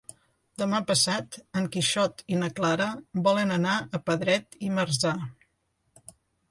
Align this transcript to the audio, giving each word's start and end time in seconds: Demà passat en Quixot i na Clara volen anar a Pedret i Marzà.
Demà 0.61 0.79
passat 0.91 1.37
en 1.61 1.67
Quixot 1.75 2.25
i 2.35 2.39
na 2.45 2.49
Clara 2.61 2.89
volen 3.29 3.55
anar 3.61 3.77
a 3.99 4.05
Pedret 4.09 4.61
i 4.69 4.75
Marzà. 4.81 5.17